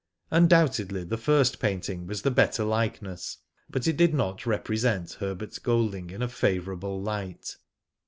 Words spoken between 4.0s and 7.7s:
not represent Herbert Golding in a favourable light.